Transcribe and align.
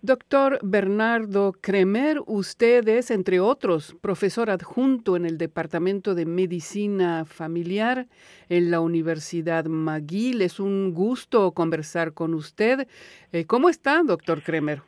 Doctor 0.00 0.60
Bernardo 0.62 1.52
Kremer, 1.60 2.18
usted 2.24 2.86
es, 2.86 3.10
entre 3.10 3.40
otros, 3.40 3.96
profesor 4.00 4.48
adjunto 4.48 5.16
en 5.16 5.24
el 5.24 5.38
Departamento 5.38 6.14
de 6.14 6.24
Medicina 6.24 7.24
Familiar 7.24 8.06
en 8.48 8.70
la 8.70 8.78
Universidad 8.78 9.64
McGill. 9.64 10.42
Es 10.42 10.60
un 10.60 10.94
gusto 10.94 11.50
conversar 11.50 12.14
con 12.14 12.34
usted. 12.34 12.86
Eh, 13.32 13.44
¿Cómo 13.46 13.68
está, 13.68 14.04
doctor 14.04 14.40
Kremer? 14.40 14.82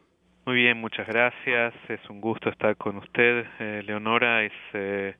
Muy 0.46 0.54
bien, 0.54 0.78
muchas 0.78 1.08
gracias. 1.08 1.74
Es 1.88 2.08
un 2.08 2.20
gusto 2.20 2.48
estar 2.48 2.76
con 2.76 2.98
usted, 2.98 3.46
eh, 3.58 3.82
Leonora. 3.84 4.44
Es, 4.44 4.52
eh, 4.74 5.16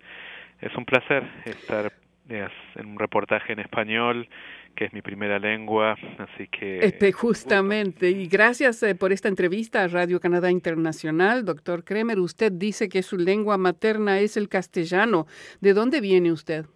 es 0.61 0.73
un 0.77 0.85
placer 0.85 1.25
estar 1.47 1.93
en 2.31 2.87
un 2.87 2.99
reportaje 2.99 3.53
en 3.53 3.61
español 3.61 4.29
que 4.75 4.85
es 4.85 4.93
mi 4.93 5.03
primera 5.03 5.39
lengua, 5.39 5.97
así 6.19 6.47
que... 6.49 6.79
Este, 6.91 7.13
justamente, 7.13 8.11
y 8.11 8.27
gracias 8.27 8.83
eh, 8.83 8.95
por 8.95 9.13
esta 9.13 9.29
entrevista 9.29 9.83
a 9.83 9.89
Radio 9.89 10.21
Canadá 10.21 10.51
Internacional, 10.51 11.45
doctor 11.45 11.85
Kremer. 11.85 12.19
Usted 12.19 12.53
dice 12.53 12.89
que 12.89 13.03
su 13.03 13.17
lengua 13.19 13.59
materna 13.59 14.21
es 14.21 14.37
el 14.37 14.49
castellano. 14.49 15.27
¿De 15.61 15.75
dónde 15.75 16.01
viene 16.01 16.33
usted? 16.33 16.67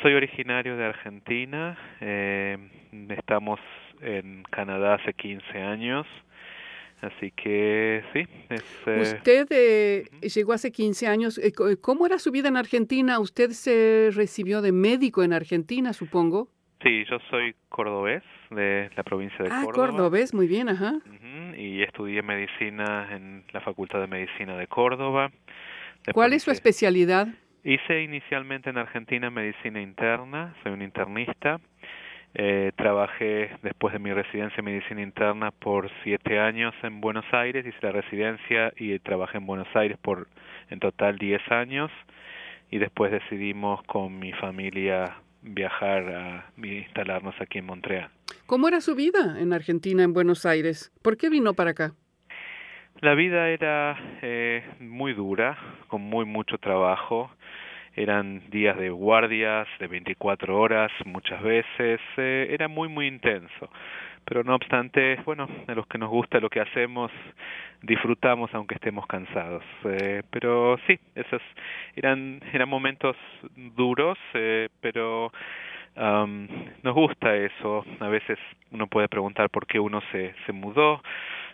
Soy 0.00 0.14
originario 0.14 0.76
de 0.76 0.84
Argentina, 0.84 1.76
eh, 2.00 2.56
estamos 3.10 3.58
en 4.00 4.44
Canadá 4.44 4.94
hace 4.94 5.12
15 5.12 5.58
años. 5.58 6.06
Así 7.02 7.32
que 7.32 8.04
sí. 8.12 8.20
Eh, 8.86 9.00
Usted 9.02 10.08
llegó 10.20 10.52
hace 10.52 10.70
15 10.70 11.08
años. 11.08 11.40
¿Cómo 11.80 12.06
era 12.06 12.18
su 12.20 12.30
vida 12.30 12.48
en 12.48 12.56
Argentina? 12.56 13.18
Usted 13.18 13.50
se 13.50 14.10
recibió 14.12 14.62
de 14.62 14.70
médico 14.70 15.24
en 15.24 15.32
Argentina, 15.32 15.92
supongo. 15.92 16.48
Sí, 16.82 17.04
yo 17.10 17.18
soy 17.28 17.54
cordobés 17.68 18.22
de 18.50 18.90
la 18.96 19.02
provincia 19.02 19.44
de 19.44 19.50
ah, 19.52 19.62
Córdoba. 19.64 19.88
cordobés, 19.88 20.32
muy 20.32 20.46
bien, 20.46 20.68
ajá. 20.68 21.00
y 21.56 21.82
estudié 21.82 22.22
medicina 22.22 23.08
en 23.12 23.44
la 23.52 23.60
Facultad 23.60 24.00
de 24.00 24.06
Medicina 24.06 24.56
de 24.56 24.68
Córdoba. 24.68 25.30
¿Cuál 26.12 26.32
es 26.32 26.44
su 26.44 26.50
especialidad? 26.50 27.28
Hice 27.64 28.02
inicialmente 28.02 28.70
en 28.70 28.78
Argentina 28.78 29.30
medicina 29.30 29.80
interna, 29.80 30.54
soy 30.62 30.72
un 30.72 30.82
internista. 30.82 31.60
Eh, 32.34 32.72
trabajé 32.76 33.50
después 33.62 33.92
de 33.92 33.98
mi 33.98 34.12
residencia 34.12 34.58
en 34.58 34.64
medicina 34.64 35.02
interna 35.02 35.50
por 35.50 35.90
siete 36.02 36.38
años 36.38 36.74
en 36.82 37.00
Buenos 37.02 37.26
Aires, 37.32 37.66
hice 37.66 37.78
la 37.82 37.92
residencia 37.92 38.72
y 38.76 38.98
trabajé 39.00 39.36
en 39.36 39.46
Buenos 39.46 39.68
Aires 39.74 39.98
por 40.00 40.28
en 40.70 40.80
total 40.80 41.18
diez 41.18 41.42
años 41.50 41.90
y 42.70 42.78
después 42.78 43.12
decidimos 43.12 43.82
con 43.82 44.18
mi 44.18 44.32
familia 44.32 45.16
viajar 45.42 46.08
a 46.08 46.46
instalarnos 46.56 47.34
aquí 47.38 47.58
en 47.58 47.66
Montreal. 47.66 48.08
¿Cómo 48.46 48.68
era 48.68 48.80
su 48.80 48.94
vida 48.94 49.38
en 49.38 49.52
Argentina, 49.52 50.02
en 50.02 50.14
Buenos 50.14 50.46
Aires? 50.46 50.90
¿Por 51.02 51.18
qué 51.18 51.28
vino 51.28 51.52
para 51.52 51.72
acá? 51.72 51.92
La 53.00 53.14
vida 53.14 53.48
era 53.48 53.98
eh, 54.22 54.62
muy 54.78 55.12
dura, 55.12 55.58
con 55.88 56.02
muy 56.02 56.24
mucho 56.24 56.56
trabajo. 56.58 57.30
Eran 57.94 58.48
días 58.50 58.78
de 58.78 58.90
guardias 58.90 59.68
de 59.78 59.86
24 59.86 60.58
horas 60.58 60.90
muchas 61.04 61.42
veces. 61.42 62.00
Eh, 62.16 62.48
era 62.50 62.68
muy, 62.68 62.88
muy 62.88 63.06
intenso 63.06 63.68
pero 64.24 64.44
no 64.44 64.54
obstante, 64.54 65.16
bueno, 65.24 65.48
a 65.66 65.74
los 65.74 65.86
que 65.86 65.98
nos 65.98 66.10
gusta 66.10 66.40
lo 66.40 66.48
que 66.48 66.60
hacemos, 66.60 67.10
disfrutamos 67.82 68.50
aunque 68.54 68.76
estemos 68.76 69.06
cansados. 69.06 69.64
Eh, 69.84 70.22
pero 70.30 70.78
sí, 70.86 70.98
esos 71.14 71.42
eran, 71.96 72.40
eran 72.52 72.68
momentos 72.68 73.16
duros, 73.56 74.18
eh, 74.34 74.68
pero 74.80 75.32
um, 75.96 76.46
nos 76.82 76.94
gusta 76.94 77.34
eso. 77.34 77.84
A 78.00 78.08
veces 78.08 78.38
uno 78.70 78.86
puede 78.86 79.08
preguntar 79.08 79.50
por 79.50 79.66
qué 79.66 79.80
uno 79.80 80.00
se, 80.12 80.34
se 80.46 80.52
mudó. 80.52 81.02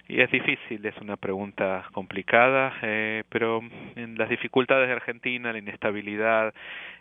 Y 0.09 0.23
es 0.23 0.31
difícil, 0.31 0.85
es 0.87 0.97
una 1.03 1.17
pregunta 1.17 1.87
complicada, 1.93 2.73
eh, 2.83 3.25
pero 3.29 3.61
en 3.95 4.17
las 4.17 4.31
dificultades 4.31 4.89
de 4.89 4.95
Argentina, 4.95 5.53
la 5.53 5.59
inestabilidad, 5.59 6.55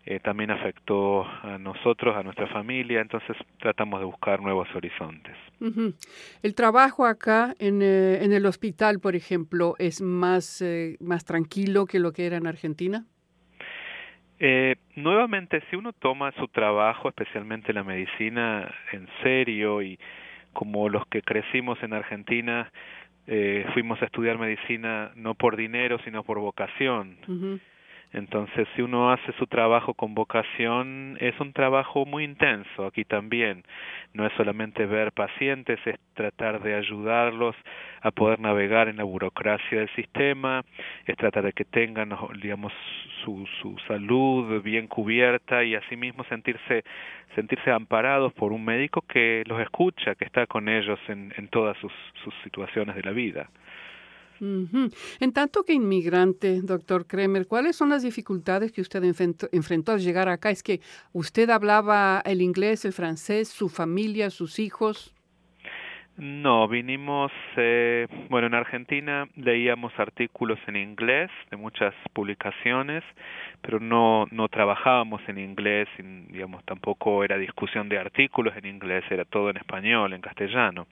eh, 0.05 0.19
también 0.19 0.51
afectó 0.51 1.25
a 1.25 1.57
nosotros, 1.57 2.15
a 2.15 2.23
nuestra 2.23 2.47
familia, 2.47 3.01
entonces 3.01 3.35
tratamos 3.59 3.99
de 3.99 4.05
buscar 4.05 4.41
nuevos 4.41 4.67
horizontes. 4.75 5.35
El 6.43 6.55
trabajo 6.55 7.05
acá 7.05 7.55
en, 7.59 7.81
eh, 7.81 8.23
en, 8.23 8.33
el 8.33 8.45
hospital, 8.45 8.99
por 8.99 9.15
ejemplo, 9.15 9.75
es 9.79 10.01
más, 10.01 10.61
eh, 10.61 10.97
más 10.99 11.25
tranquilo 11.25 11.85
que 11.85 11.99
lo 11.99 12.11
que 12.11 12.25
era 12.25 12.37
en 12.37 12.47
Argentina. 12.47 13.05
Eh, 14.39 14.75
nuevamente, 14.95 15.63
si 15.69 15.75
uno 15.75 15.93
toma 15.93 16.31
su 16.33 16.47
trabajo, 16.47 17.09
especialmente 17.09 17.73
la 17.73 17.83
medicina, 17.83 18.73
en 18.91 19.07
serio 19.23 19.81
y 19.81 19.97
como 20.53 20.89
los 20.89 21.05
que 21.07 21.21
crecimos 21.21 21.81
en 21.83 21.93
Argentina, 21.93 22.71
eh, 23.27 23.65
fuimos 23.73 24.01
a 24.01 24.05
estudiar 24.05 24.37
medicina 24.37 25.11
no 25.15 25.35
por 25.35 25.57
dinero, 25.57 25.99
sino 26.05 26.23
por 26.23 26.39
vocación. 26.39 27.17
Entonces, 28.13 28.67
si 28.75 28.81
uno 28.81 29.11
hace 29.11 29.33
su 29.33 29.47
trabajo 29.47 29.93
con 29.93 30.15
vocación, 30.15 31.17
es 31.19 31.37
un 31.39 31.51
trabajo 31.51 32.05
muy 32.05 32.23
intenso 32.23 32.85
aquí 32.85 33.03
también. 33.03 33.63
No 34.13 34.25
es 34.25 34.33
solamente 34.33 34.85
ver 34.85 35.11
pacientes, 35.11 35.79
es 35.85 35.99
tratar 36.13 36.61
de 36.61 36.75
ayudarlos 36.75 37.55
a 38.01 38.11
poder 38.11 38.39
navegar 38.39 38.87
en 38.87 38.97
la 38.97 39.03
burocracia 39.03 39.79
del 39.79 39.89
sistema, 39.89 40.63
es 41.05 41.17
tratar 41.17 41.43
de 41.43 41.53
que 41.53 41.65
tengan, 41.65 42.15
digamos, 42.41 42.71
su, 43.23 43.45
su 43.61 43.77
salud 43.87 44.61
bien 44.61 44.87
cubierta 44.87 45.63
y 45.63 45.75
asimismo 45.75 46.23
sentirse, 46.25 46.83
sentirse 47.35 47.71
amparados 47.71 48.31
por 48.33 48.53
un 48.53 48.63
médico 48.63 49.01
que 49.01 49.43
los 49.47 49.59
escucha, 49.59 50.15
que 50.15 50.25
está 50.25 50.47
con 50.47 50.69
ellos 50.69 50.99
en, 51.09 51.33
en 51.35 51.49
todas 51.49 51.77
sus, 51.77 51.93
sus 52.23 52.33
situaciones 52.43 52.95
de 52.95 53.03
la 53.03 53.11
vida. 53.11 53.49
En 54.39 55.33
tanto 55.33 55.63
que 55.63 55.73
inmigrante, 55.73 56.61
doctor 56.61 57.05
Kremer, 57.05 57.47
¿cuáles 57.47 57.75
son 57.75 57.89
las 57.89 58.03
dificultades 58.03 58.71
que 58.71 58.81
usted 58.81 59.03
enfrentó, 59.03 59.91
al 59.91 59.99
llegar 59.99 60.29
acá? 60.29 60.49
¿Es 60.49 60.63
que 60.63 60.81
usted 61.13 61.49
hablaba 61.49 62.21
el 62.25 62.41
inglés, 62.41 62.85
el 62.85 62.93
francés, 62.93 63.47
su 63.47 63.69
familia, 63.69 64.29
sus 64.29 64.59
hijos? 64.59 65.13
No, 66.17 66.67
vinimos, 66.67 67.31
eh, 67.57 68.07
bueno, 68.29 68.47
en 68.47 68.55
Argentina 68.55 69.27
leíamos 69.35 69.93
artículos 69.99 70.57
en 70.65 70.75
inglés 70.75 71.29
de 71.51 71.57
muchas 71.57 71.93
publicaciones, 72.11 73.03
pero 73.61 73.79
no, 73.79 74.25
no 74.31 74.47
trabajábamos 74.47 75.21
en 75.27 75.37
inglés, 75.37 75.87
digamos, 76.29 76.65
tampoco 76.65 77.23
era 77.23 77.37
discusión 77.37 77.87
de 77.87 77.99
artículos 77.99 78.57
en 78.57 78.65
inglés, 78.65 79.03
era 79.11 79.25
todo 79.25 79.51
en 79.51 79.57
español, 79.57 80.11
en 80.13 80.21
castellano. 80.21 80.87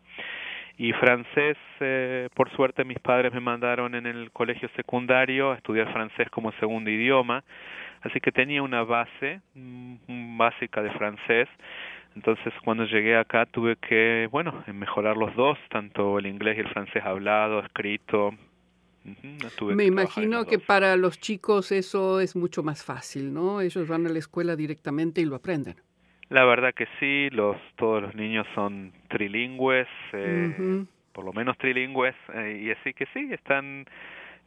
Y 0.77 0.91
francés, 0.93 1.57
eh, 1.79 2.27
por 2.33 2.49
suerte 2.51 2.83
mis 2.83 2.99
padres 2.99 3.33
me 3.33 3.39
mandaron 3.39 3.95
en 3.95 4.05
el 4.05 4.31
colegio 4.31 4.69
secundario 4.75 5.51
a 5.51 5.55
estudiar 5.55 5.91
francés 5.93 6.29
como 6.29 6.51
segundo 6.53 6.89
idioma, 6.89 7.43
así 8.01 8.19
que 8.19 8.31
tenía 8.31 8.61
una 8.61 8.83
base 8.83 9.41
mm, 9.53 10.37
básica 10.37 10.81
de 10.81 10.91
francés. 10.91 11.47
Entonces 12.15 12.53
cuando 12.63 12.85
llegué 12.85 13.15
acá 13.15 13.45
tuve 13.45 13.77
que, 13.77 14.27
bueno, 14.31 14.63
mejorar 14.73 15.15
los 15.15 15.33
dos, 15.35 15.57
tanto 15.69 16.19
el 16.19 16.25
inglés 16.25 16.57
y 16.57 16.61
el 16.61 16.69
francés 16.69 17.03
hablado, 17.05 17.59
escrito. 17.59 18.33
Me 19.61 19.85
imagino 19.85 20.45
que 20.45 20.59
para 20.59 20.97
los 20.97 21.19
chicos 21.19 21.71
eso 21.71 22.19
es 22.19 22.35
mucho 22.35 22.63
más 22.63 22.83
fácil, 22.83 23.33
¿no? 23.33 23.61
Ellos 23.61 23.87
van 23.87 24.07
a 24.07 24.09
la 24.09 24.19
escuela 24.19 24.55
directamente 24.55 25.21
y 25.21 25.25
lo 25.25 25.35
aprenden. 25.35 25.75
La 26.29 26.43
verdad 26.45 26.73
que 26.73 26.87
sí, 26.99 27.29
los 27.35 27.57
todos 27.75 28.01
los 28.01 28.15
niños 28.15 28.47
son 28.55 28.91
trilingües, 29.09 29.87
eh, 30.13 30.85
por 31.13 31.23
lo 31.23 31.33
menos 31.33 31.57
trilingües, 31.57 32.15
eh, 32.33 32.61
y 32.63 32.71
así 32.71 32.93
que 32.93 33.05
sí, 33.13 33.31
están 33.31 33.85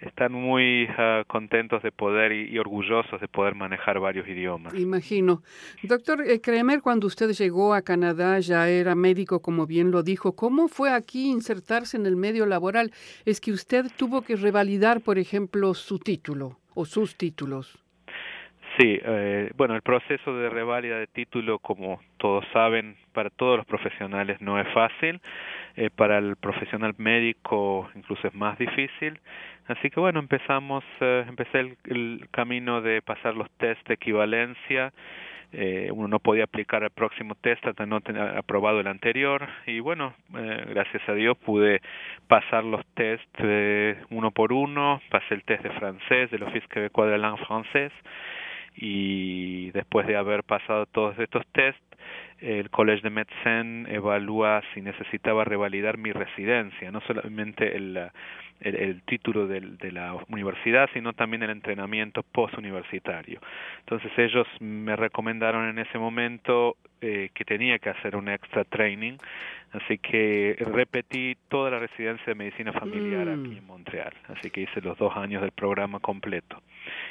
están 0.00 0.32
muy 0.32 0.86
ah, 0.96 1.24
contentos 1.26 1.82
de 1.82 1.90
poder 1.90 2.32
y, 2.32 2.58
orgullosos 2.58 3.20
de 3.20 3.28
poder 3.28 3.54
manejar 3.54 3.98
varios 3.98 4.28
idiomas. 4.28 4.74
Imagino. 4.74 5.42
Doctor 5.82 6.22
eh, 6.22 6.40
Kremer, 6.40 6.82
cuando 6.82 7.06
usted 7.06 7.30
llegó 7.32 7.74
a 7.74 7.82
Canadá 7.82 8.38
ya 8.38 8.68
era 8.68 8.94
médico, 8.94 9.40
como 9.40 9.66
bien 9.66 9.90
lo 9.90 10.02
dijo. 10.02 10.36
¿Cómo 10.36 10.68
fue 10.68 10.92
aquí 10.92 11.30
insertarse 11.30 11.96
en 11.96 12.06
el 12.06 12.16
medio 12.16 12.46
laboral? 12.46 12.92
Es 13.24 13.40
que 13.40 13.52
usted 13.52 13.86
tuvo 13.96 14.22
que 14.22 14.36
revalidar, 14.36 15.00
por 15.00 15.18
ejemplo, 15.18 15.74
su 15.74 15.98
título 15.98 16.58
o 16.74 16.84
sus 16.84 17.16
títulos. 17.16 17.78
Sí, 18.78 18.96
eh, 19.02 19.50
bueno, 19.56 19.74
el 19.74 19.82
proceso 19.82 20.36
de 20.36 20.48
reválida 20.48 21.00
de 21.00 21.08
título, 21.08 21.58
como 21.58 22.00
todos 22.16 22.44
saben, 22.52 22.96
para 23.12 23.28
todos 23.28 23.56
los 23.56 23.66
profesionales 23.66 24.40
no 24.40 24.60
es 24.60 24.68
fácil, 24.72 25.20
eh, 25.76 25.90
para 25.90 26.18
el 26.18 26.36
profesional 26.36 26.94
médico 26.96 27.90
incluso 27.96 28.28
es 28.28 28.34
más 28.34 28.56
difícil, 28.56 29.18
así 29.66 29.90
que 29.90 29.98
bueno, 29.98 30.20
empezamos, 30.20 30.84
eh, 31.00 31.24
empecé 31.26 31.58
el, 31.58 31.76
el, 31.86 32.28
camino 32.30 32.80
de 32.80 33.02
pasar 33.02 33.34
los 33.34 33.50
test 33.58 33.84
de 33.88 33.94
equivalencia, 33.94 34.92
eh, 35.50 35.90
uno 35.92 36.06
no 36.06 36.18
podía 36.20 36.44
aplicar 36.44 36.84
el 36.84 36.90
próximo 36.90 37.34
test 37.34 37.66
hasta 37.66 37.86
no 37.86 38.00
tener 38.00 38.36
aprobado 38.36 38.80
el 38.80 38.86
anterior. 38.86 39.48
Y 39.66 39.80
bueno, 39.80 40.14
eh, 40.36 40.64
gracias 40.68 41.02
a 41.08 41.14
Dios 41.14 41.38
pude 41.38 41.80
pasar 42.28 42.64
los 42.64 42.84
test 42.94 43.26
uno 44.10 44.30
por 44.30 44.52
uno, 44.52 45.00
pasé 45.10 45.34
el 45.34 45.44
test 45.44 45.62
de 45.62 45.70
francés, 45.70 46.30
del 46.30 46.42
Office 46.42 46.66
Québécois 46.68 47.10
de 47.10 47.18
la 47.18 47.28
Langue 47.28 47.44
y 48.80 49.70
después 49.72 50.06
de 50.06 50.16
haber 50.16 50.44
pasado 50.44 50.86
todos 50.86 51.18
estos 51.18 51.44
test, 51.48 51.78
el 52.40 52.70
College 52.70 53.02
de 53.02 53.10
Medicine 53.10 53.92
evalúa 53.92 54.62
si 54.72 54.80
necesitaba 54.80 55.44
revalidar 55.44 55.98
mi 55.98 56.12
residencia, 56.12 56.92
no 56.92 57.00
solamente 57.00 57.76
el, 57.76 57.98
el, 58.60 59.02
título 59.02 59.46
de 59.46 59.92
la 59.92 60.14
universidad, 60.28 60.88
sino 60.92 61.12
también 61.12 61.42
el 61.42 61.50
entrenamiento 61.50 62.22
postuniversitario. 62.22 63.40
Entonces 63.80 64.10
ellos 64.18 64.46
me 64.60 64.96
recomendaron 64.96 65.68
en 65.68 65.78
ese 65.78 65.98
momento 65.98 66.76
eh, 67.00 67.30
que 67.32 67.44
tenía 67.44 67.78
que 67.78 67.90
hacer 67.90 68.16
un 68.16 68.28
extra 68.28 68.64
training, 68.64 69.18
así 69.72 69.98
que 69.98 70.56
repetí 70.58 71.36
toda 71.48 71.70
la 71.70 71.78
residencia 71.78 72.26
de 72.26 72.34
medicina 72.34 72.72
familiar 72.72 73.26
mm. 73.26 73.44
aquí 73.44 73.58
en 73.58 73.66
Montreal, 73.66 74.12
así 74.28 74.50
que 74.50 74.62
hice 74.62 74.80
los 74.80 74.98
dos 74.98 75.16
años 75.16 75.42
del 75.42 75.52
programa 75.52 76.00
completo. 76.00 76.60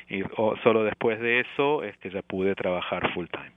Y 0.09 0.23
solo 0.63 0.83
después 0.83 1.19
de 1.19 1.39
eso 1.39 1.83
es 1.83 1.95
que 1.97 2.09
ya 2.09 2.21
pude 2.21 2.55
trabajar 2.55 3.13
full 3.13 3.27
time. 3.27 3.51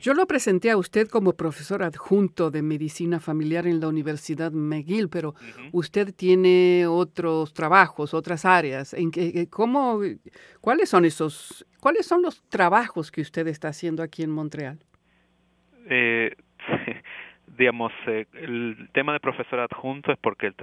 Yo 0.00 0.14
lo 0.14 0.26
presenté 0.26 0.70
a 0.70 0.76
usted 0.76 1.08
como 1.08 1.34
profesor 1.34 1.82
adjunto 1.82 2.50
de 2.50 2.62
medicina 2.62 3.20
familiar 3.20 3.66
en 3.66 3.80
la 3.80 3.88
Universidad 3.88 4.52
McGill, 4.52 5.08
pero 5.08 5.34
usted 5.72 6.14
tiene 6.14 6.86
otros 6.86 7.52
trabajos, 7.52 8.14
otras 8.14 8.44
áreas. 8.44 8.94
¿En 8.94 9.10
cómo, 9.46 10.00
¿Cuáles 10.60 10.88
son 10.88 11.04
esos? 11.04 11.66
¿Cuáles 11.80 12.06
son 12.06 12.22
los 12.22 12.42
trabajos 12.48 13.10
que 13.10 13.20
usted 13.20 13.46
está 13.46 13.68
haciendo 13.68 14.02
aquí 14.02 14.22
en 14.22 14.30
Montreal? 14.30 14.78
Eh, 15.90 16.34
digamos, 17.58 17.92
eh, 18.06 18.26
el 18.34 18.88
tema 18.92 19.12
de 19.12 19.20
profesor 19.20 19.60
adjunto 19.60 20.12
es 20.12 20.18
porque 20.18 20.46
el, 20.46 20.54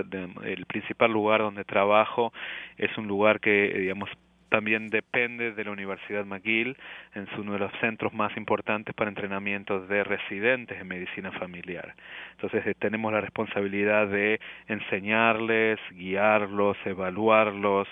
el, 0.43 0.65
principal 0.65 1.11
lugar 1.11 1.41
donde 1.41 1.63
trabajo 1.63 2.31
es 2.77 2.95
un 2.97 3.07
lugar 3.07 3.39
que, 3.39 3.73
digamos, 3.77 4.09
también 4.55 4.87
depende 4.87 5.51
de 5.51 5.65
la 5.65 5.71
Universidad 5.71 6.23
McGill, 6.23 6.77
en 7.13 7.27
uno 7.37 7.51
de 7.53 7.59
los 7.59 7.73
centros 7.81 8.13
más 8.13 8.37
importantes 8.37 8.95
para 8.95 9.09
entrenamientos 9.09 9.89
de 9.89 10.01
residentes 10.05 10.79
en 10.79 10.87
medicina 10.87 11.29
familiar. 11.33 11.93
Entonces 12.31 12.65
eh, 12.65 12.73
tenemos 12.79 13.11
la 13.11 13.19
responsabilidad 13.19 14.07
de 14.07 14.39
enseñarles, 14.69 15.77
guiarlos, 15.91 16.77
evaluarlos, 16.85 17.89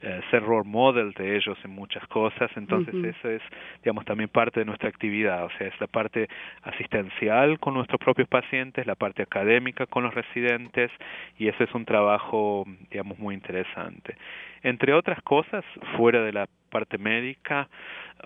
eh, 0.00 0.20
ser 0.30 0.42
role 0.42 0.68
model 0.68 1.12
de 1.12 1.36
ellos 1.36 1.58
en 1.64 1.70
muchas 1.70 2.06
cosas, 2.08 2.50
entonces 2.56 2.94
eso 2.94 3.28
es, 3.28 3.42
digamos, 3.82 4.04
también 4.04 4.28
parte 4.28 4.60
de 4.60 4.66
nuestra 4.66 4.88
actividad, 4.88 5.44
o 5.44 5.50
sea, 5.58 5.68
es 5.68 5.80
la 5.80 5.86
parte 5.86 6.28
asistencial 6.62 7.58
con 7.58 7.74
nuestros 7.74 8.00
propios 8.00 8.28
pacientes, 8.28 8.86
la 8.86 8.94
parte 8.94 9.22
académica 9.22 9.86
con 9.86 10.04
los 10.04 10.14
residentes, 10.14 10.90
y 11.38 11.48
ese 11.48 11.64
es 11.64 11.74
un 11.74 11.84
trabajo, 11.84 12.64
digamos, 12.90 13.18
muy 13.18 13.34
interesante. 13.34 14.16
Entre 14.62 14.94
otras 14.94 15.20
cosas, 15.22 15.64
fuera 15.96 16.22
de 16.22 16.32
la 16.32 16.48
parte 16.70 16.98
médica, 16.98 17.68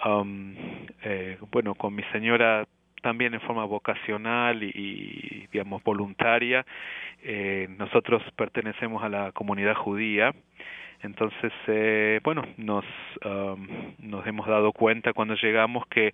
um, 0.04 0.54
eh, 1.02 1.36
bueno, 1.50 1.74
con 1.74 1.94
mi 1.94 2.02
señora 2.12 2.64
también 3.02 3.34
en 3.34 3.40
forma 3.40 3.64
vocacional 3.64 4.62
y, 4.62 5.46
digamos 5.52 5.82
voluntaria. 5.82 6.64
Eh, 7.22 7.68
nosotros 7.78 8.22
pertenecemos 8.36 9.02
a 9.02 9.08
la 9.08 9.32
comunidad 9.32 9.74
judía 9.74 10.34
entonces, 11.02 11.52
eh, 11.68 12.20
bueno, 12.24 12.42
nos, 12.56 12.84
nos 13.98 14.26
hemos 14.26 14.46
dado 14.46 14.72
cuenta 14.72 15.12
cuando 15.12 15.34
llegamos 15.34 15.86
que 15.86 16.12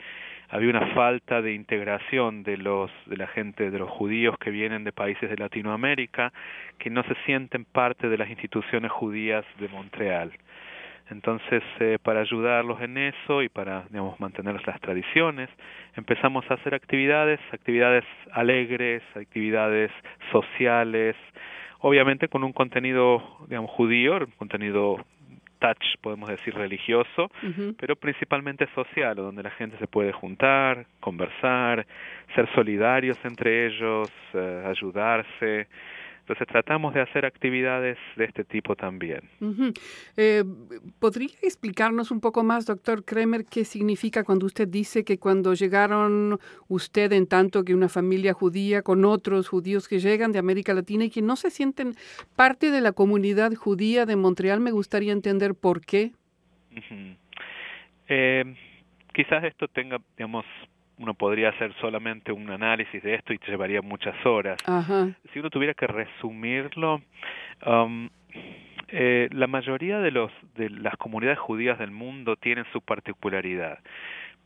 había 0.51 0.71
una 0.71 0.95
falta 0.95 1.43
de 1.43 1.53
integración 1.55 2.43
de 2.43 2.57
los 2.57 2.91
de 3.07 3.17
la 3.17 3.27
gente 3.27 3.71
de 3.71 3.79
los 3.79 3.91
judíos 3.91 4.37
que 4.39 4.51
vienen 4.51 4.85
de 4.85 4.93
países 4.93 5.29
de 5.31 5.37
Latinoamérica 5.37 6.33
que 6.79 6.91
no 6.91 7.03
se 7.05 7.15
sienten 7.27 7.65
parte 7.65 8.09
de 8.09 8.19
las 8.19 8.29
instituciones 8.29 8.93
judías 8.93 9.45
de 9.59 9.69
Montreal. 9.69 10.33
Entonces, 11.11 11.63
eh, 11.81 11.99
para 12.03 12.21
ayudarlos 12.21 12.81
en 12.81 12.97
eso 12.97 13.43
y 13.43 13.49
para, 13.49 13.85
digamos, 13.91 14.19
mantener 14.21 14.67
las 14.67 14.81
tradiciones, 14.81 15.51
empezamos 15.97 16.51
a 16.51 16.55
hacer 16.55 16.75
actividades, 16.75 17.41
actividades 17.53 18.05
alegres, 18.33 19.03
actividades 19.15 19.91
sociales, 20.33 21.15
obviamente 21.85 22.29
con 22.29 22.43
un 22.45 22.55
contenido, 22.55 23.23
digamos, 23.47 23.71
judío, 23.71 24.17
un 24.17 24.33
contenido 24.39 25.05
touch, 25.59 25.85
podemos 26.01 26.31
decir, 26.31 26.55
religioso, 26.55 27.31
pero 27.79 27.95
principalmente 27.95 28.67
social, 28.75 29.15
donde 29.15 29.43
la 29.43 29.51
gente 29.51 29.77
se 29.77 29.87
puede 29.87 30.11
juntar, 30.11 30.87
conversar, 31.01 31.87
ser 32.35 32.49
solidarios 32.55 33.19
entre 33.23 33.67
ellos, 33.67 34.11
eh, 34.33 34.65
ayudarse. 34.67 35.69
Entonces 36.25 36.49
tratamos 36.49 36.94
de 36.94 37.03
hacer 37.03 37.26
actividades 37.26 37.99
de 38.17 38.25
este 38.25 38.44
tipo 38.44 38.75
también. 38.75 39.21
Eh, 40.17 40.43
¿Podría 40.99 41.29
explicarnos 41.43 42.11
un 42.11 42.21
poco 42.21 42.43
más, 42.43 42.65
doctor 42.65 43.05
Kremer, 43.05 43.44
qué 43.44 43.67
significa 43.67 44.25
cuando 44.25 44.47
usted 44.47 44.67
dice 44.67 45.05
que 45.05 45.19
cuando 45.19 45.53
llegaron 45.53 46.38
usted 46.69 47.12
en 47.12 47.26
tanto 47.26 47.62
que 47.62 47.75
una 47.75 47.91
familia 47.91 48.32
judía 48.32 48.81
con 48.81 49.05
otros 49.05 49.49
judíos 49.49 49.87
que 49.87 49.99
llegan 49.99 50.32
de 50.32 50.38
América 50.38 50.73
Latina 50.73 51.05
y 51.05 51.11
que 51.11 51.21
no 51.21 51.37
se 51.37 51.50
sienten 51.50 51.93
parte 52.37 52.70
de 52.70 52.81
la 52.81 52.93
comunidad 52.93 53.53
judía 53.55 54.06
de 54.06 54.17
Montreal, 54.17 54.61
me 54.61 54.70
gustaría 54.70 55.12
entender 55.12 55.55
por 55.55 55.85
qué? 55.85 56.12
Eh, 58.09 58.55
quizás 59.12 59.44
esto 59.44 59.69
tenga, 59.69 59.99
digamos, 60.17 60.47
uno 60.99 61.14
podría 61.14 61.50
hacer 61.50 61.73
solamente 61.81 62.32
un 62.32 62.50
análisis 62.50 63.02
de 63.02 63.14
esto 63.14 63.32
y 63.32 63.38
te 63.38 63.50
llevaría 63.50 63.82
muchas 63.82 64.14
horas. 64.25 64.58
Si 65.32 65.38
uno 65.38 65.50
tuviera 65.50 65.75
que 65.75 65.87
resumirlo, 65.87 67.02
um, 67.67 68.08
eh, 68.88 69.29
la 69.32 69.46
mayoría 69.46 69.99
de, 69.99 70.11
los, 70.11 70.31
de 70.56 70.70
las 70.70 70.96
comunidades 70.96 71.38
judías 71.38 71.79
del 71.79 71.91
mundo 71.91 72.37
tienen 72.37 72.64
su 72.73 72.81
particularidad, 72.81 73.79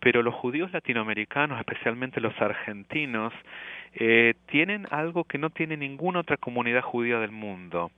pero 0.00 0.22
los 0.22 0.34
judíos 0.34 0.72
latinoamericanos, 0.72 1.58
especialmente 1.58 2.20
los 2.20 2.38
argentinos, 2.40 3.32
eh, 3.94 4.34
tienen 4.46 4.86
algo 4.90 5.24
que 5.24 5.38
no 5.38 5.50
tiene 5.50 5.76
ninguna 5.76 6.20
otra 6.20 6.36
comunidad 6.36 6.82
judía 6.82 7.18
del 7.18 7.32
mundo. 7.32 7.90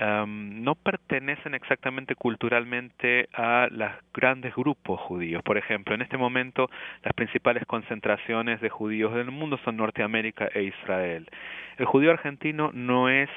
no 0.00 0.76
pertenecen 0.76 1.54
exactamente 1.54 2.14
culturalmente 2.14 3.28
a 3.32 3.66
los 3.68 3.90
grandes 4.14 4.54
grupos 4.54 5.00
judíos. 5.00 5.42
Por 5.42 5.58
ejemplo, 5.58 5.92
en 5.92 6.02
este 6.02 6.16
momento 6.16 6.70
las 7.02 7.12
principales 7.14 7.64
concentraciones 7.66 8.60
de 8.60 8.68
judíos 8.68 9.12
del 9.14 9.32
mundo 9.32 9.58
son 9.64 9.76
Norteamérica 9.76 10.48
e 10.54 10.62
Israel. 10.62 11.28
El 11.78 11.86
judío 11.86 12.12
argentino 12.12 12.70
no 12.72 13.08
es 13.08 13.28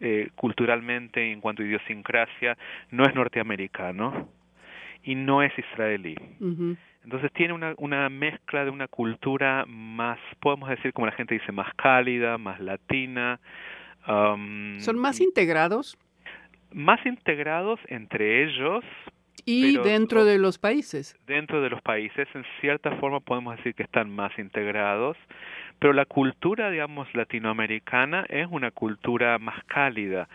eh, 0.00 0.28
culturalmente, 0.34 1.32
en 1.32 1.40
cuanto 1.40 1.62
a 1.62 1.64
idiosincrasia, 1.64 2.58
no 2.90 3.04
es 3.04 3.14
norteamericano 3.14 4.28
y 5.02 5.14
no 5.14 5.42
es 5.42 5.52
israelí. 5.58 6.16
Entonces 7.06 7.30
tiene 7.34 7.54
una, 7.54 7.72
una 7.78 8.08
mezcla 8.08 8.64
de 8.64 8.70
una 8.70 8.88
cultura 8.88 9.64
más, 9.68 10.18
podemos 10.40 10.68
decir 10.68 10.92
como 10.92 11.06
la 11.06 11.12
gente 11.12 11.34
dice, 11.34 11.52
más 11.52 11.72
cálida, 11.76 12.36
más 12.36 12.58
latina. 12.58 13.38
Um, 14.08 14.80
¿Son 14.80 14.98
más 14.98 15.20
integrados? 15.20 15.96
Más 16.72 17.06
integrados 17.06 17.78
entre 17.86 18.42
ellos. 18.42 18.82
Y 19.44 19.78
dentro 19.78 20.24
de 20.24 20.38
los 20.38 20.58
países. 20.58 21.16
Dentro 21.28 21.62
de 21.62 21.70
los 21.70 21.80
países, 21.80 22.26
en 22.34 22.44
cierta 22.60 22.90
forma 22.96 23.20
podemos 23.20 23.56
decir 23.56 23.76
que 23.76 23.84
están 23.84 24.10
más 24.10 24.36
integrados, 24.36 25.16
pero 25.78 25.92
la 25.92 26.06
cultura, 26.06 26.70
digamos, 26.70 27.06
latinoamericana 27.14 28.26
es 28.28 28.48
una 28.50 28.72
cultura 28.72 29.38
más 29.38 29.62
cálida, 29.66 30.28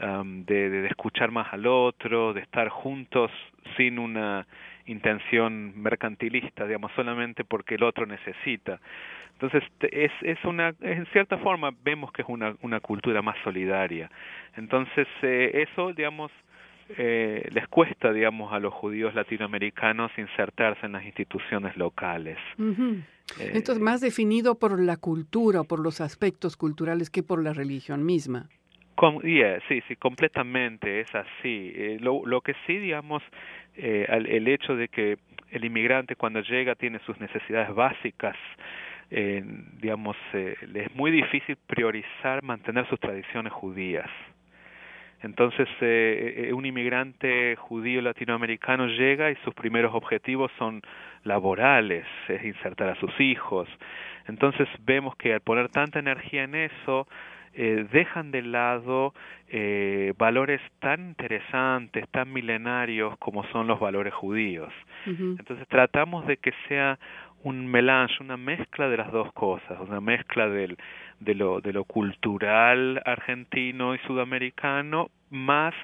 um, 0.00 0.44
de, 0.44 0.70
de 0.70 0.86
escuchar 0.88 1.30
más 1.30 1.52
al 1.52 1.66
otro, 1.66 2.32
de 2.32 2.40
estar 2.40 2.68
juntos 2.68 3.30
sin 3.76 3.98
una 3.98 4.46
intención 4.86 5.72
mercantilista, 5.80 6.66
digamos, 6.66 6.90
solamente 6.96 7.44
porque 7.44 7.74
el 7.74 7.82
otro 7.82 8.06
necesita. 8.06 8.80
Entonces, 9.34 9.62
es, 9.92 10.10
es 10.22 10.44
una, 10.44 10.74
en 10.80 11.06
cierta 11.12 11.38
forma, 11.38 11.70
vemos 11.84 12.10
que 12.12 12.22
es 12.22 12.28
una, 12.28 12.56
una 12.62 12.80
cultura 12.80 13.22
más 13.22 13.36
solidaria. 13.44 14.10
Entonces, 14.56 15.06
eh, 15.22 15.66
eso, 15.68 15.92
digamos, 15.92 16.32
eh, 16.96 17.46
les 17.52 17.68
cuesta, 17.68 18.12
digamos, 18.12 18.52
a 18.52 18.58
los 18.58 18.74
judíos 18.74 19.14
latinoamericanos 19.14 20.10
insertarse 20.16 20.86
en 20.86 20.92
las 20.92 21.04
instituciones 21.04 21.76
locales. 21.76 22.38
Eh, 22.58 23.52
Entonces, 23.54 23.78
más 23.78 24.00
definido 24.00 24.58
por 24.58 24.80
la 24.80 24.96
cultura 24.96 25.60
o 25.60 25.64
por 25.64 25.80
los 25.80 26.00
aspectos 26.00 26.56
culturales 26.56 27.10
que 27.10 27.22
por 27.22 27.42
la 27.42 27.52
religión 27.52 28.04
misma. 28.04 28.48
Sí, 29.68 29.82
sí, 29.88 29.96
completamente, 29.96 31.00
es 31.00 31.14
así. 31.14 31.98
lo, 32.00 32.26
lo 32.26 32.40
que 32.40 32.54
sí, 32.66 32.78
digamos, 32.78 33.22
eh, 33.76 34.06
el 34.08 34.48
hecho 34.48 34.76
de 34.76 34.88
que 34.88 35.18
el 35.50 35.64
inmigrante 35.64 36.16
cuando 36.16 36.40
llega 36.40 36.74
tiene 36.74 36.98
sus 37.00 37.18
necesidades 37.20 37.74
básicas, 37.74 38.36
eh, 39.10 39.42
digamos, 39.80 40.16
eh, 40.34 40.56
le 40.66 40.84
es 40.84 40.94
muy 40.94 41.10
difícil 41.10 41.56
priorizar 41.66 42.42
mantener 42.42 42.86
sus 42.88 43.00
tradiciones 43.00 43.52
judías. 43.52 44.10
Entonces, 45.22 45.68
eh, 45.80 46.52
un 46.54 46.64
inmigrante 46.64 47.56
judío 47.56 48.00
latinoamericano 48.02 48.86
llega 48.86 49.30
y 49.30 49.36
sus 49.36 49.52
primeros 49.54 49.92
objetivos 49.94 50.52
son 50.58 50.80
laborales, 51.24 52.06
es 52.28 52.44
insertar 52.44 52.90
a 52.90 52.94
sus 52.96 53.18
hijos. 53.20 53.68
Entonces, 54.28 54.68
vemos 54.84 55.16
que 55.16 55.34
al 55.34 55.40
poner 55.40 55.70
tanta 55.70 55.98
energía 55.98 56.44
en 56.44 56.54
eso, 56.54 57.08
eh, 57.54 57.86
dejan 57.92 58.30
de 58.30 58.42
lado 58.42 59.14
eh, 59.48 60.12
valores 60.18 60.60
tan 60.80 61.08
interesantes, 61.08 62.08
tan 62.10 62.32
milenarios 62.32 63.16
como 63.18 63.44
son 63.48 63.66
los 63.66 63.80
valores 63.80 64.14
judíos. 64.14 64.72
Entonces 65.06 65.66
tratamos 65.68 66.26
de 66.26 66.36
que 66.36 66.52
sea 66.68 66.98
un 67.42 67.66
melange, 67.66 68.22
una 68.22 68.36
mezcla 68.36 68.88
de 68.88 68.96
las 68.96 69.12
dos 69.12 69.32
cosas, 69.32 69.78
una 69.80 70.00
mezcla 70.00 70.48
del, 70.48 70.76
de, 71.20 71.34
lo, 71.34 71.60
de 71.60 71.72
lo 71.72 71.84
cultural 71.84 73.00
argentino 73.04 73.94
y 73.94 73.98
sudamericano, 74.00 75.10
más 75.30 75.74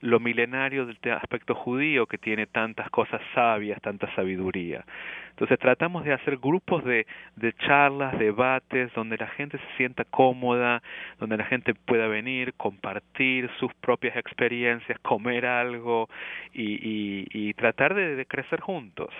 lo 0.00 0.20
milenario 0.20 0.86
del 0.86 0.98
aspecto 1.12 1.54
judío 1.54 2.06
que 2.06 2.18
tiene 2.18 2.46
tantas 2.46 2.90
cosas 2.90 3.20
sabias, 3.34 3.80
tanta 3.80 4.14
sabiduría. 4.14 4.84
Entonces 5.30 5.58
tratamos 5.58 6.04
de 6.04 6.12
hacer 6.12 6.36
grupos 6.36 6.84
de, 6.84 7.06
de 7.36 7.52
charlas, 7.54 8.18
debates, 8.18 8.92
donde 8.94 9.16
la 9.16 9.26
gente 9.28 9.58
se 9.58 9.76
sienta 9.76 10.04
cómoda, 10.04 10.82
donde 11.18 11.36
la 11.36 11.44
gente 11.44 11.74
pueda 11.74 12.06
venir, 12.06 12.54
compartir 12.54 13.50
sus 13.58 13.72
propias 13.74 14.16
experiencias, 14.16 14.98
comer 15.00 15.46
algo 15.46 16.08
y, 16.52 17.26
y, 17.32 17.54
tratar 17.54 17.94
de 17.94 18.26
crecer 18.26 18.60
juntos. 18.60 19.10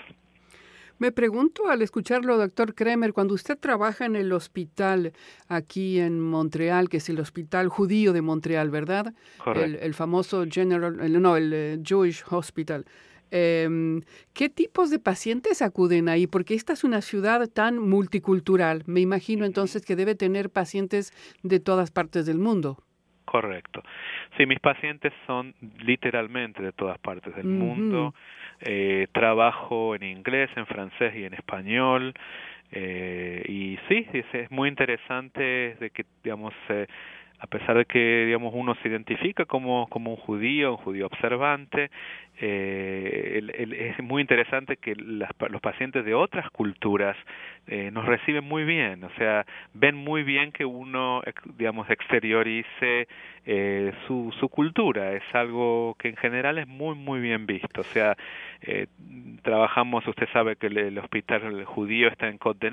Me 0.98 1.12
pregunto 1.12 1.68
al 1.68 1.82
escucharlo, 1.82 2.36
doctor 2.38 2.74
Kremer, 2.74 3.12
cuando 3.12 3.34
usted 3.34 3.58
trabaja 3.58 4.06
en 4.06 4.16
el 4.16 4.32
hospital 4.32 5.12
aquí 5.48 5.98
en 5.98 6.20
Montreal, 6.20 6.88
que 6.88 6.98
es 6.98 7.08
el 7.08 7.18
hospital 7.20 7.68
judío 7.68 8.12
de 8.12 8.22
Montreal, 8.22 8.70
¿verdad? 8.70 9.12
El, 9.54 9.76
el, 9.76 9.94
famoso 9.94 10.44
General, 10.48 10.96
no, 11.20 11.36
el 11.36 11.52
eh, 11.52 11.78
Jewish 11.84 12.24
Hospital. 12.30 12.84
Em, 13.36 14.02
¿Qué 14.32 14.48
tipos 14.48 14.90
de 14.90 15.00
pacientes 15.00 15.60
acuden 15.60 16.08
ahí? 16.08 16.28
Porque 16.28 16.54
esta 16.54 16.72
es 16.72 16.84
una 16.84 17.00
ciudad 17.00 17.48
tan 17.48 17.78
multicultural. 17.78 18.84
Me 18.86 19.00
imagino 19.00 19.44
entonces 19.44 19.84
que 19.84 19.96
debe 19.96 20.14
tener 20.14 20.50
pacientes 20.50 21.12
de 21.42 21.58
todas 21.58 21.90
partes 21.90 22.26
del 22.26 22.38
mundo. 22.38 22.78
Correcto. 23.24 23.82
Sí, 24.36 24.46
mis 24.46 24.60
pacientes 24.60 25.12
son 25.26 25.52
literalmente 25.80 26.62
de 26.62 26.70
todas 26.70 26.98
partes 27.00 27.34
del 27.34 27.46
mundo. 27.46 28.14
Eh, 28.66 29.09
trabajo 29.12 29.94
en 29.94 30.04
inglés, 30.04 30.49
en 30.56 30.64
francés 30.66 31.14
y 31.14 31.25
en 31.25 31.35
español. 31.35 32.14
Eh, 32.73 33.44
y 33.47 33.78
sí, 33.88 34.06
es, 34.33 34.50
muy 34.50 34.71
interesante 34.71 35.76
de 35.78 35.90
que, 35.90 36.06
digamos, 36.23 36.54
eh, 36.71 36.87
a 37.40 37.47
pesar 37.47 37.76
de 37.76 37.85
que 37.85 38.25
digamos 38.25 38.54
uno 38.56 38.75
se 38.83 38.88
identifica 38.88 39.44
como, 39.44 39.87
como 39.88 40.12
un 40.12 40.16
judío, 40.16 40.71
un 40.73 40.76
judío 40.78 41.06
observante, 41.06 41.90
eh, 42.40 43.94
es 43.96 44.02
muy 44.02 44.20
interesante 44.20 44.76
que 44.76 44.94
las, 44.96 45.30
los 45.50 45.60
pacientes 45.60 46.04
de 46.04 46.14
otras 46.14 46.50
culturas 46.50 47.16
eh, 47.66 47.90
nos 47.90 48.04
reciben 48.04 48.44
muy 48.44 48.64
bien, 48.64 49.02
o 49.04 49.10
sea, 49.16 49.46
ven 49.72 49.94
muy 49.94 50.22
bien 50.22 50.52
que 50.52 50.66
uno, 50.66 51.22
digamos, 51.56 51.88
exteriorice 51.88 53.08
eh, 53.46 53.92
su, 54.06 54.34
su 54.38 54.50
cultura, 54.50 55.12
es 55.12 55.22
algo 55.32 55.96
que 55.98 56.08
en 56.08 56.16
general 56.16 56.58
es 56.58 56.66
muy, 56.68 56.94
muy 56.94 57.20
bien 57.20 57.46
visto, 57.46 57.80
o 57.80 57.84
sea, 57.84 58.16
eh, 58.60 58.86
trabajamos, 59.42 60.06
usted 60.06 60.28
sabe 60.32 60.56
que 60.56 60.66
el, 60.66 60.98
hospital 60.98 61.64
judío 61.64 62.08
está 62.08 62.28
en 62.28 62.36
Côte 62.36 62.70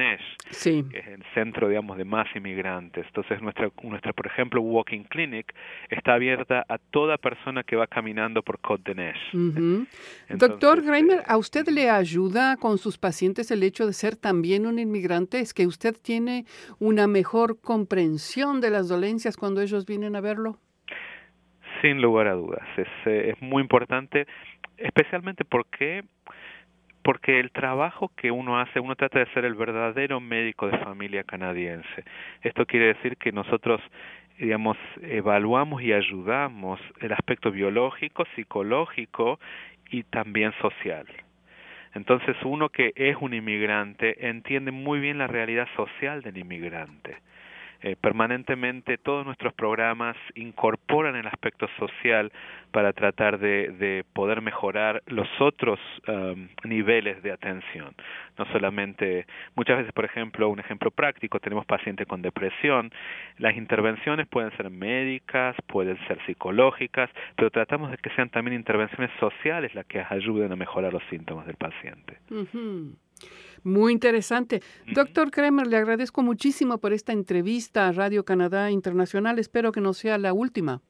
sí. 0.50 0.86
que 0.92 1.00
es 1.00 1.08
el 1.08 1.24
centro, 1.34 1.70
digamos, 1.70 1.98
de 1.98 2.06
más 2.06 2.28
inmigrantes, 2.36 3.06
entonces 3.08 3.42
nuestra, 3.42 3.70
nuestra, 3.84 4.12
por 4.12 4.28
ejemplo, 4.28 4.62
Walking 4.62 5.04
Clinic 5.04 5.54
está 5.90 6.16
abierta 6.16 6.66
a 6.68 6.78
toda 6.78 7.18
persona 7.18 7.64
que 7.64 7.78
va 7.78 7.88
caminando 7.88 8.42
por 8.42 8.60
Côte 8.60 8.94
Doctor 10.30 10.84
Reimer, 10.84 11.24
¿a 11.28 11.38
usted 11.38 11.68
le 11.68 11.90
ayuda 11.90 12.58
con 12.58 12.78
sus 12.78 12.98
pacientes 12.98 13.52
el 13.52 13.64
hecho 13.64 13.86
de 13.86 13.94
ser 13.94 14.16
también 14.16 14.66
un 14.66 14.80
inmigrante? 14.80 15.40
¿Es 15.40 15.54
que 15.54 15.68
usted 15.68 15.96
tiene 16.02 16.46
una 16.80 17.08
mejor 17.08 17.60
comprensión 17.62 18.62
de 18.62 18.70
las 18.70 18.88
dolencias 18.88 19.38
cuando 19.38 19.62
ellos 19.62 19.86
vienen 19.86 20.16
a 20.16 20.22
verlo? 20.22 20.58
Sin 21.82 22.02
lugar 22.02 22.28
a 22.28 22.34
dudas, 22.34 22.68
es, 22.78 22.88
eh, 23.06 23.34
es 23.34 23.42
muy 23.42 23.62
importante, 23.62 24.28
especialmente 24.78 25.46
porque 25.46 26.04
porque 27.04 27.40
el 27.40 27.52
trabajo 27.52 28.12
que 28.16 28.32
uno 28.32 28.60
hace, 28.60 28.80
uno 28.80 28.96
trata 28.96 29.20
de 29.20 29.26
ser 29.34 29.46
el 29.46 29.56
verdadero 29.56 30.20
médico 30.20 30.68
de 30.68 30.78
familia 30.80 31.24
canadiense. 31.24 32.04
Esto 32.44 32.66
quiere 32.66 32.88
decir 32.88 33.18
que 33.18 33.32
nosotros 33.32 33.82
digamos, 34.42 34.76
evaluamos 35.04 35.84
y 35.84 35.94
ayudamos 35.94 36.80
el 37.00 37.14
aspecto 37.14 37.52
biológico, 37.52 38.26
psicológico 38.36 39.40
y 39.92 40.02
también 40.02 40.52
social. 40.60 41.06
Entonces 41.94 42.36
uno 42.44 42.70
que 42.70 42.92
es 42.96 43.16
un 43.22 43.36
inmigrante 43.36 44.28
entiende 44.28 44.72
muy 44.72 45.00
bien 45.00 45.20
la 45.20 45.28
realidad 45.28 45.68
social 45.76 46.24
del 46.24 46.40
inmigrante. 46.40 47.18
Eh, 47.84 47.96
permanentemente 48.00 49.00
todos 49.00 49.26
nuestros 49.26 49.54
programas 49.54 50.16
incorporan 50.36 51.16
el 51.16 51.26
aspecto 51.26 51.68
social 51.80 52.32
para 52.72 52.94
tratar 52.94 53.40
de, 53.40 53.70
de 53.70 54.06
poder 54.14 54.42
mejorar 54.42 55.02
los 55.08 55.28
otros 55.40 55.80
um, 56.08 56.48
niveles 56.64 57.24
de 57.24 57.32
atención. 57.32 57.96
No 58.38 58.46
solamente, 58.52 59.26
muchas 59.56 59.78
veces, 59.78 59.94
por 59.94 60.06
ejemplo, 60.06 60.48
un 60.50 60.60
ejemplo 60.60 60.92
práctico, 60.92 61.40
tenemos 61.40 61.66
pacientes 61.66 62.08
con 62.08 62.22
depresión, 62.22 62.92
las 63.38 63.58
intervenciones 63.58 64.28
pueden 64.28 64.56
ser 64.58 64.70
médicas, 64.70 65.56
pueden 65.68 65.98
ser 66.08 66.24
psicológicas, 66.26 67.10
pero 67.36 67.50
tratamos 67.50 67.90
de 67.90 67.98
que 67.98 68.12
sean 68.12 68.30
también 68.30 68.56
intervenciones 68.56 69.12
sociales 69.20 69.74
las 69.74 69.86
que 69.88 70.06
ayuden 70.08 70.52
a 70.52 70.56
mejorar 70.56 70.94
los 70.94 71.04
síntomas 71.10 71.48
del 71.48 71.56
paciente. 71.56 72.20
Muy 73.64 73.94
interesante. 73.94 74.62
Doctor 74.94 75.30
Kremer, 75.30 75.68
le 75.68 75.78
agradezco 75.78 76.24
muchísimo 76.24 76.80
por 76.80 76.94
esta 76.94 77.14
entrevista 77.14 77.88
a 77.88 77.92
Radio 77.92 78.26
Canadá 78.26 78.72
Internacional. 78.72 79.38
Espero 79.38 79.72
que 79.72 79.82
no 79.82 79.94
sea 79.94 80.18
la 80.18 80.34
última. 80.34 80.82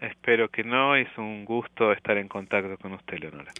Espero 0.00 0.48
que 0.48 0.62
no. 0.62 0.94
Es 0.94 1.08
un 1.16 1.44
gusto 1.44 1.92
estar 1.92 2.16
en 2.18 2.28
contacto 2.28 2.76
con 2.78 2.92
usted, 2.92 3.18
Leonora. 3.18 3.52